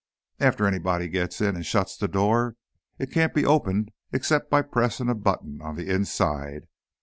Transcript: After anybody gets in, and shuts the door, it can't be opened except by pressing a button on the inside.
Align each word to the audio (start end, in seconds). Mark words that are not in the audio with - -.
After 0.39 0.65
anybody 0.65 1.07
gets 1.07 1.41
in, 1.41 1.55
and 1.55 1.63
shuts 1.63 1.95
the 1.95 2.07
door, 2.07 2.55
it 2.97 3.11
can't 3.11 3.35
be 3.35 3.45
opened 3.45 3.91
except 4.11 4.49
by 4.49 4.63
pressing 4.63 5.09
a 5.09 5.13
button 5.13 5.61
on 5.61 5.75
the 5.75 5.91
inside. 5.91 6.63